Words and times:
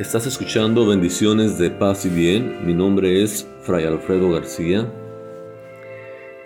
Estás 0.00 0.26
escuchando 0.26 0.86
Bendiciones 0.86 1.58
de 1.58 1.68
Paz 1.68 2.06
y 2.06 2.08
Bien. 2.08 2.64
Mi 2.64 2.72
nombre 2.72 3.22
es 3.22 3.46
Fray 3.64 3.84
Alfredo 3.84 4.30
García. 4.30 4.90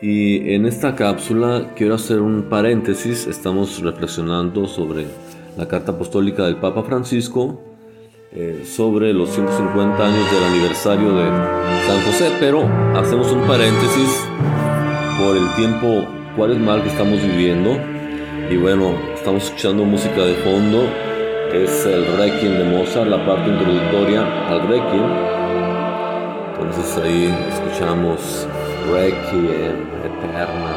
Y 0.03 0.53
en 0.55 0.67
esta 0.67 0.97
cápsula 0.97 1.73
quiero 1.77 1.95
hacer 1.95 2.21
un 2.21 2.49
paréntesis. 2.49 3.29
Estamos 3.29 3.81
reflexionando 3.81 4.67
sobre 4.67 5.07
la 5.57 5.69
carta 5.69 5.93
apostólica 5.93 6.47
del 6.47 6.57
Papa 6.57 6.83
Francisco 6.83 7.63
eh, 8.33 8.65
sobre 8.67 9.13
los 9.13 9.31
150 9.31 10.05
años 10.05 10.33
del 10.33 10.43
aniversario 10.43 11.15
de 11.15 11.31
San 11.87 12.03
José, 12.07 12.33
pero 12.41 12.69
hacemos 12.97 13.31
un 13.31 13.47
paréntesis 13.47 14.21
por 15.17 15.37
el 15.37 15.55
tiempo 15.55 16.05
mal 16.59 16.83
que 16.83 16.89
estamos 16.89 17.23
viviendo. 17.23 17.79
Y 18.51 18.57
bueno, 18.57 18.99
estamos 19.15 19.45
escuchando 19.45 19.85
música 19.85 20.25
de 20.25 20.35
fondo 20.43 21.04
es 21.55 21.87
el 21.87 22.05
Requiem 22.17 22.59
de 22.59 22.65
Mozart, 22.65 23.09
la 23.09 23.25
parte 23.25 23.49
introductoria 23.49 24.49
al 24.49 24.67
Requiem. 24.67 25.05
Entonces 26.59 26.99
ahí 27.03 27.35
escuchamos 27.49 28.49
Requiem 28.93 29.87
eterna, 30.05 30.75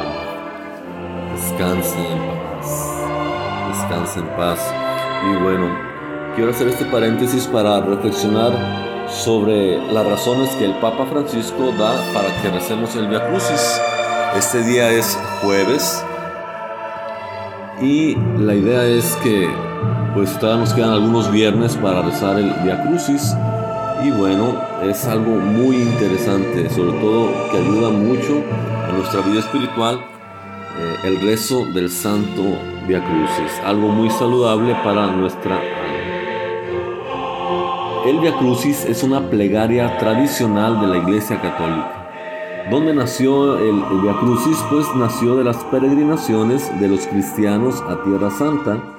descansa 1.34 1.98
en 1.98 2.18
paz, 2.28 2.96
descansa 3.68 4.20
en 4.20 4.26
paz. 4.36 4.74
Y 5.30 5.42
bueno, 5.42 5.68
quiero 6.36 6.52
hacer 6.52 6.68
este 6.68 6.84
paréntesis 6.84 7.46
para 7.48 7.80
reflexionar 7.80 8.52
sobre 9.08 9.78
las 9.92 10.06
razones 10.06 10.50
que 10.56 10.66
el 10.66 10.74
Papa 10.74 11.06
Francisco 11.06 11.72
da 11.76 11.92
para 12.14 12.28
que 12.40 12.50
recemos 12.50 12.94
el 12.94 13.08
Via 13.08 13.26
Crucis. 13.26 13.80
Este 14.36 14.62
día 14.62 14.90
es 14.90 15.18
jueves 15.42 16.04
y 17.80 18.16
la 18.38 18.54
idea 18.54 18.84
es 18.84 19.16
que 19.16 19.67
pues 20.18 20.36
todavía 20.40 20.64
nos 20.64 20.74
quedan 20.74 20.90
algunos 20.90 21.30
viernes 21.30 21.76
para 21.76 22.02
rezar 22.02 22.40
el 22.40 22.52
Via 22.64 22.82
Crucis. 22.82 23.36
Y 24.04 24.10
bueno, 24.10 24.52
es 24.82 25.06
algo 25.06 25.36
muy 25.36 25.76
interesante, 25.76 26.68
sobre 26.70 26.98
todo 26.98 27.30
que 27.52 27.58
ayuda 27.58 27.90
mucho 27.90 28.42
a 28.88 28.92
nuestra 28.94 29.20
vida 29.20 29.38
espiritual 29.38 30.00
eh, 30.76 30.96
el 31.04 31.20
rezo 31.20 31.66
del 31.66 31.88
Santo 31.88 32.42
Via 32.88 33.00
Crucis, 33.04 33.60
algo 33.64 33.90
muy 33.90 34.10
saludable 34.10 34.74
para 34.82 35.06
nuestra 35.06 35.54
alma. 35.54 35.68
El 38.04 38.18
Via 38.18 38.36
Crucis 38.38 38.86
es 38.86 39.04
una 39.04 39.30
plegaria 39.30 39.98
tradicional 39.98 40.80
de 40.80 40.86
la 40.88 40.96
Iglesia 40.96 41.40
Católica. 41.40 42.10
¿Dónde 42.72 42.92
nació 42.92 43.56
el, 43.56 43.84
el 43.92 44.00
Via 44.02 44.18
Crucis? 44.18 44.58
Pues 44.68 44.84
nació 44.96 45.36
de 45.36 45.44
las 45.44 45.58
peregrinaciones 45.66 46.72
de 46.80 46.88
los 46.88 47.06
cristianos 47.06 47.80
a 47.82 48.02
Tierra 48.02 48.32
Santa 48.32 48.97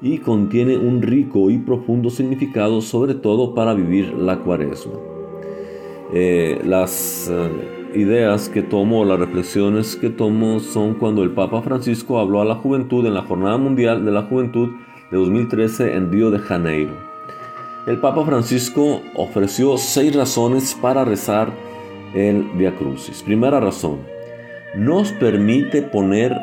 y 0.00 0.18
contiene 0.18 0.76
un 0.76 1.02
rico 1.02 1.50
y 1.50 1.58
profundo 1.58 2.10
significado, 2.10 2.80
sobre 2.80 3.14
todo 3.14 3.54
para 3.54 3.74
vivir 3.74 4.12
la 4.14 4.40
cuaresma. 4.40 4.94
Eh, 6.12 6.60
las 6.64 7.30
eh, 7.30 7.94
ideas 7.94 8.48
que 8.48 8.62
tomo, 8.62 9.04
las 9.04 9.18
reflexiones 9.18 9.96
que 9.96 10.10
tomo 10.10 10.60
son 10.60 10.94
cuando 10.94 11.22
el 11.22 11.30
Papa 11.30 11.62
Francisco 11.62 12.18
habló 12.18 12.40
a 12.40 12.44
la 12.44 12.56
juventud 12.56 13.06
en 13.06 13.14
la 13.14 13.22
Jornada 13.22 13.56
Mundial 13.56 14.04
de 14.04 14.12
la 14.12 14.22
Juventud 14.22 14.70
de 15.10 15.16
2013 15.16 15.94
en 15.94 16.12
Río 16.12 16.30
de 16.30 16.38
Janeiro. 16.38 16.92
El 17.86 17.98
Papa 17.98 18.24
Francisco 18.24 19.02
ofreció 19.14 19.76
seis 19.76 20.14
razones 20.14 20.74
para 20.80 21.04
rezar 21.04 21.52
el 22.14 22.44
Via 22.54 22.74
Crucis. 22.76 23.22
Primera 23.22 23.60
razón, 23.60 23.98
nos 24.76 25.12
permite 25.12 25.82
poner 25.82 26.34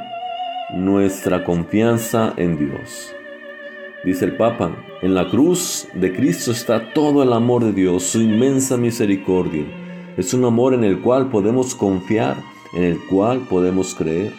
nuestra 0.74 1.44
confianza 1.44 2.34
en 2.38 2.58
Dios. 2.58 3.14
Dice 4.04 4.26
el 4.26 4.36
Papa, 4.36 4.72
en 5.04 5.14
la 5.14 5.30
cruz 5.30 5.88
de 5.94 6.12
Cristo 6.12 6.52
está 6.52 6.92
todo 6.92 7.22
el 7.22 7.32
amor 7.34 7.64
de 7.64 7.72
Dios, 7.72 8.02
su 8.02 8.20
inmensa 8.20 8.76
misericordia. 8.76 9.64
Es 10.18 10.34
un 10.34 10.44
amor 10.44 10.74
en 10.74 10.84
el 10.84 11.02
cual 11.02 11.30
podemos 11.30 11.76
confiar, 11.76 12.36
en 12.74 12.84
el 12.84 13.00
cual 13.00 13.42
podemos 13.48 13.94
creer. 13.94 14.34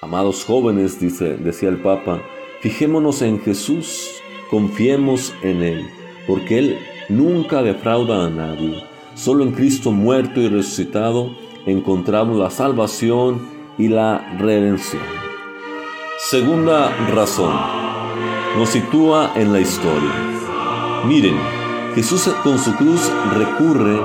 Amados 0.00 0.46
jóvenes, 0.46 0.98
dice, 0.98 1.36
decía 1.36 1.68
el 1.68 1.82
Papa, 1.82 2.22
fijémonos 2.62 3.20
en 3.20 3.40
Jesús, 3.40 4.08
confiemos 4.50 5.34
en 5.42 5.62
Él, 5.62 5.86
porque 6.26 6.58
Él 6.58 6.78
nunca 7.10 7.62
defrauda 7.62 8.24
a 8.24 8.30
nadie. 8.30 8.82
Solo 9.14 9.44
en 9.44 9.52
Cristo 9.52 9.92
muerto 9.92 10.40
y 10.40 10.48
resucitado 10.48 11.36
encontramos 11.66 12.38
la 12.38 12.48
salvación 12.48 13.50
y 13.76 13.88
la 13.88 14.34
redención. 14.38 15.02
Segunda 16.18 16.90
razón 17.08 17.81
nos 18.56 18.68
sitúa 18.68 19.32
en 19.34 19.52
la 19.52 19.60
historia. 19.60 20.12
Miren, 21.06 21.38
Jesús 21.94 22.28
con 22.42 22.58
su 22.58 22.74
cruz 22.76 23.10
recurre, 23.34 23.98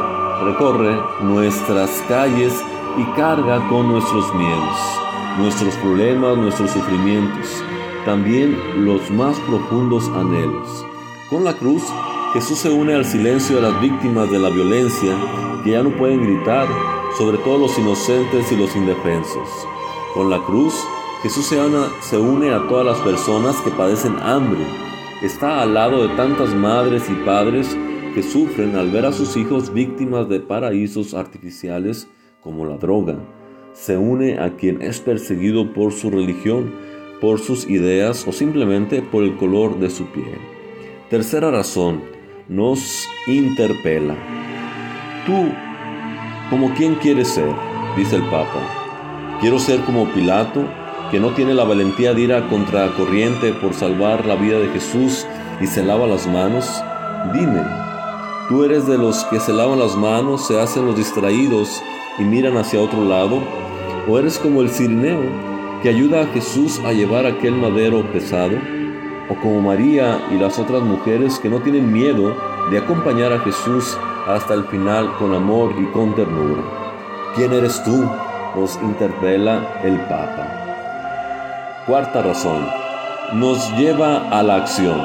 recorre 0.44 0.98
nuestras 1.22 1.90
calles 2.08 2.54
y 2.98 3.04
carga 3.16 3.68
con 3.68 3.90
nuestros 3.90 4.34
miedos, 4.36 4.78
nuestros 5.38 5.76
problemas, 5.76 6.38
nuestros 6.38 6.72
sufrimientos, 6.72 7.64
también 8.06 8.86
los 8.86 9.12
más 9.12 9.38
profundos 9.42 10.08
anhelos. 10.10 10.86
Con 11.30 11.44
la 11.44 11.54
cruz, 11.54 11.84
Jesús 12.34 12.60
se 12.60 12.70
une 12.70 12.94
al 12.94 13.06
silencio 13.06 13.58
de 13.58 13.64
las 13.64 13.82
víctimas 13.82 14.32
de 14.32 14.40
la 14.40 14.50
violencia 14.50 15.14
que 15.64 15.72
ya 15.72 15.84
no 15.84 15.90
pueden 15.90 16.24
gritar, 16.24 16.68
sobre 17.18 17.38
todo 17.40 17.58
los 17.58 17.78
inocentes 17.78 18.52
y 18.52 18.56
los 18.56 18.76
indefensos. 18.76 19.50
Con 20.14 20.30
la 20.30 20.40
cruz, 20.40 20.74
Jesús 21.24 21.48
se 21.48 22.18
une 22.20 22.54
a 22.54 22.68
todas 22.68 22.86
las 22.86 23.00
personas 23.00 23.60
que 23.62 23.72
padecen 23.72 24.16
hambre. 24.22 24.60
Está 25.24 25.64
al 25.64 25.74
lado 25.74 26.08
de 26.08 26.16
tantas 26.16 26.54
madres 26.54 27.10
y 27.10 27.14
padres 27.26 27.76
que 28.14 28.22
sufren 28.22 28.76
al 28.76 28.92
ver 28.92 29.08
a 29.08 29.12
sus 29.12 29.36
hijos 29.36 29.74
víctimas 29.74 30.30
de 30.30 30.40
paraísos 30.40 31.16
artificiales 31.16 32.08
como 32.40 32.68
la 32.68 32.78
droga. 32.78 33.18
Se 33.74 33.98
une 33.98 34.38
a 34.38 34.56
quien 34.58 34.84
es 34.84 35.00
perseguido 35.00 35.74
por 35.74 35.92
su 35.92 36.12
religión, 36.12 36.72
por 37.20 37.40
sus 37.40 37.68
ideas 37.68 38.28
o 38.28 38.32
simplemente 38.32 39.02
por 39.02 39.24
el 39.24 39.38
color 39.38 39.80
de 39.80 39.90
su 39.90 40.06
piel. 40.12 40.38
Tercera 41.10 41.50
razón, 41.50 42.04
nos 42.48 43.08
interpela. 43.26 44.16
Tú, 45.26 45.52
como 46.52 46.76
quién 46.76 46.94
quieres 46.96 47.30
ser, 47.30 47.50
dice 47.96 48.18
el 48.18 48.24
Papa. 48.24 48.62
Quiero 49.42 49.58
ser 49.58 49.80
como 49.82 50.12
Pilato, 50.14 50.64
que 51.12 51.20
no 51.20 51.32
tiene 51.32 51.54
la 51.54 51.64
valentía 51.64 52.14
de 52.14 52.22
ir 52.22 52.34
a 52.34 52.48
contracorriente 52.50 53.54
por 53.54 53.74
salvar 53.74 54.26
la 54.26 54.36
vida 54.36 54.60
de 54.60 54.68
Jesús 54.70 55.26
y 55.62 55.68
se 55.68 55.84
lava 55.84 56.06
las 56.06 56.28
manos? 56.28 56.84
Dime, 57.34 57.62
¿tú 58.50 58.64
eres 58.64 58.88
de 58.88 58.98
los 58.98 59.24
que 59.26 59.40
se 59.40 59.54
lavan 59.54 59.80
las 59.80 59.96
manos, 59.96 60.48
se 60.48 60.60
hacen 60.60 60.86
los 60.86 60.98
distraídos 60.98 61.82
y 62.20 62.24
miran 62.24 62.58
hacia 62.58 62.82
otro 62.82 63.04
lado? 63.04 63.42
¿O 64.08 64.18
eres 64.18 64.38
como 64.38 64.62
el 64.62 64.70
cirineo 64.70 65.22
que 65.82 65.90
ayuda 65.90 66.22
a 66.22 66.28
Jesús 66.28 66.80
a 66.86 66.92
llevar 66.92 67.26
aquel 67.26 67.54
madero 67.54 68.04
pesado? 68.12 68.58
¿O 69.30 69.36
como 69.36 69.62
María 69.62 70.22
y 70.32 70.38
las 70.38 70.60
otras 70.60 70.82
mujeres 70.82 71.40
que 71.40 71.50
no 71.50 71.60
tienen 71.60 71.92
miedo 71.92 72.36
de 72.70 72.78
acompañar 72.78 73.34
a 73.34 73.40
Jesús 73.40 73.98
hasta 74.28 74.54
el 74.54 74.66
final 74.66 75.14
con 75.18 75.34
amor 75.34 75.74
y 75.78 75.86
con 75.88 76.16
ternura? 76.16 76.64
¿Quién 77.36 77.54
eres 77.54 77.82
tú? 77.84 78.10
Nos 78.56 78.76
interpela 78.82 79.82
el 79.84 80.00
Papa. 80.02 80.67
Cuarta 81.88 82.22
razón, 82.22 82.68
nos 83.32 83.72
lleva 83.78 84.28
a 84.30 84.44
la 84.44 84.56
acción. 84.56 85.02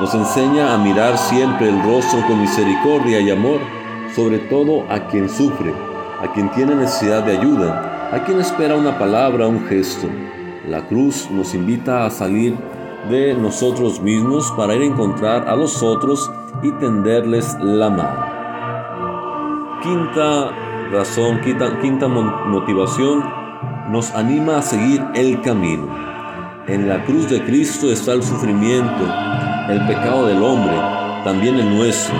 Nos 0.00 0.14
enseña 0.14 0.72
a 0.72 0.78
mirar 0.78 1.18
siempre 1.18 1.68
el 1.68 1.82
rostro 1.82 2.26
con 2.26 2.40
misericordia 2.40 3.20
y 3.20 3.30
amor, 3.30 3.60
sobre 4.16 4.38
todo 4.38 4.90
a 4.90 5.00
quien 5.08 5.28
sufre, 5.28 5.74
a 6.22 6.32
quien 6.32 6.50
tiene 6.52 6.76
necesidad 6.76 7.24
de 7.24 7.36
ayuda, 7.36 8.08
a 8.10 8.24
quien 8.24 8.40
espera 8.40 8.74
una 8.74 8.98
palabra, 8.98 9.46
un 9.46 9.66
gesto. 9.66 10.08
La 10.66 10.86
cruz 10.86 11.30
nos 11.30 11.54
invita 11.54 12.06
a 12.06 12.10
salir 12.10 12.56
de 13.10 13.34
nosotros 13.34 14.00
mismos 14.00 14.50
para 14.56 14.74
ir 14.74 14.80
a 14.80 14.86
encontrar 14.86 15.46
a 15.46 15.54
los 15.54 15.82
otros 15.82 16.32
y 16.62 16.72
tenderles 16.72 17.54
la 17.60 17.90
mano. 17.90 18.24
Quinta 19.82 20.52
razón, 20.90 21.42
quinta, 21.42 21.78
quinta 21.82 22.08
motivación, 22.08 23.22
nos 23.90 24.10
anima 24.12 24.56
a 24.56 24.62
seguir 24.62 25.04
el 25.14 25.42
camino. 25.42 26.13
En 26.66 26.88
la 26.88 27.04
cruz 27.04 27.28
de 27.28 27.44
Cristo 27.44 27.92
está 27.92 28.14
el 28.14 28.22
sufrimiento, 28.22 29.04
el 29.68 29.86
pecado 29.86 30.26
del 30.26 30.42
hombre, 30.42 30.74
también 31.22 31.56
el 31.56 31.76
nuestro, 31.76 32.14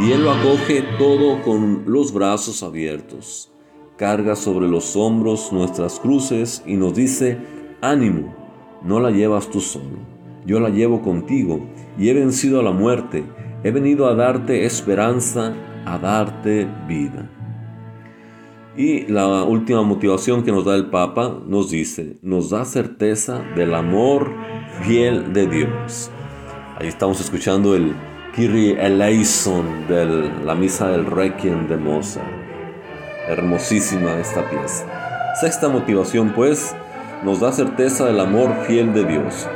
y 0.00 0.10
Él 0.10 0.24
lo 0.24 0.32
acoge 0.32 0.82
todo 0.98 1.40
con 1.42 1.84
los 1.86 2.12
brazos 2.12 2.64
abiertos. 2.64 3.52
Carga 3.96 4.34
sobre 4.34 4.66
los 4.66 4.96
hombros 4.96 5.52
nuestras 5.52 6.00
cruces 6.00 6.60
y 6.66 6.74
nos 6.74 6.96
dice, 6.96 7.38
ánimo, 7.80 8.34
no 8.82 8.98
la 8.98 9.12
llevas 9.12 9.48
tú 9.48 9.60
solo, 9.60 9.98
yo 10.44 10.58
la 10.58 10.70
llevo 10.70 11.00
contigo 11.00 11.60
y 11.96 12.08
he 12.08 12.14
vencido 12.14 12.58
a 12.58 12.64
la 12.64 12.72
muerte, 12.72 13.22
he 13.62 13.70
venido 13.70 14.08
a 14.08 14.16
darte 14.16 14.66
esperanza, 14.66 15.54
a 15.86 15.98
darte 15.98 16.66
vida. 16.88 17.30
Y 18.78 19.08
la 19.08 19.42
última 19.42 19.82
motivación 19.82 20.44
que 20.44 20.52
nos 20.52 20.64
da 20.64 20.76
el 20.76 20.86
Papa 20.86 21.36
nos 21.48 21.68
dice, 21.68 22.16
nos 22.22 22.50
da 22.50 22.64
certeza 22.64 23.42
del 23.56 23.74
amor 23.74 24.32
fiel 24.82 25.32
de 25.32 25.48
Dios. 25.48 26.12
Ahí 26.78 26.86
estamos 26.86 27.20
escuchando 27.20 27.74
el 27.74 27.92
Kyrie 28.36 28.80
eleison 28.80 29.88
de 29.88 30.30
la 30.44 30.54
misa 30.54 30.90
del 30.90 31.06
Requiem 31.06 31.66
de 31.66 31.76
Mozart. 31.76 32.24
Hermosísima 33.26 34.12
esta 34.20 34.48
pieza. 34.48 34.86
Sexta 35.40 35.68
motivación, 35.68 36.32
pues, 36.32 36.76
nos 37.24 37.40
da 37.40 37.50
certeza 37.50 38.06
del 38.06 38.20
amor 38.20 38.54
fiel 38.68 38.94
de 38.94 39.04
Dios. 39.06 39.48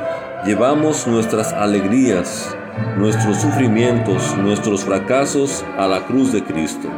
Llevamos 0.44 1.06
nuestras 1.06 1.52
alegrías, 1.52 2.56
nuestros 2.98 3.36
sufrimientos, 3.36 4.36
nuestros 4.38 4.84
fracasos 4.84 5.64
a 5.78 5.86
la 5.86 6.06
cruz 6.06 6.32
de 6.32 6.42
Cristo. 6.42 6.88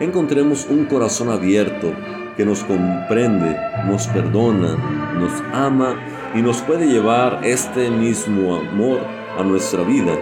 Encontremos 0.00 0.66
un 0.70 0.86
corazón 0.86 1.28
abierto 1.28 1.92
que 2.34 2.46
nos 2.46 2.64
comprende, 2.64 3.54
nos 3.86 4.06
perdona, 4.06 4.74
nos 5.18 5.30
ama 5.52 5.94
y 6.34 6.40
nos 6.40 6.62
puede 6.62 6.86
llevar 6.86 7.40
este 7.44 7.90
mismo 7.90 8.56
amor 8.56 9.00
a 9.38 9.42
nuestra 9.42 9.82
vida, 9.82 10.12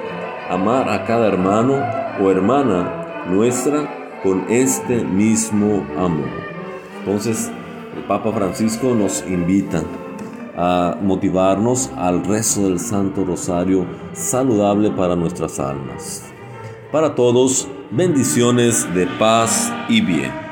amar 0.50 0.88
a 0.88 1.04
cada 1.04 1.28
hermano 1.28 1.80
o 2.20 2.28
hermana 2.28 3.24
nuestra 3.28 4.18
con 4.24 4.46
este 4.48 5.04
mismo 5.04 5.86
amor. 5.96 6.28
Entonces, 6.98 7.48
el 7.96 8.02
Papa 8.02 8.32
Francisco 8.32 8.96
nos 8.96 9.24
invita 9.28 9.84
a 10.56 10.96
motivarnos 11.00 11.92
al 11.96 12.24
rezo 12.24 12.68
del 12.68 12.80
Santo 12.80 13.24
Rosario 13.24 13.86
saludable 14.12 14.90
para 14.90 15.14
nuestras 15.14 15.60
almas. 15.60 16.32
Para 16.90 17.14
todos, 17.14 17.68
bendiciones 17.90 18.94
de 18.94 19.06
paz 19.06 19.70
y 19.90 20.00
bien. 20.00 20.47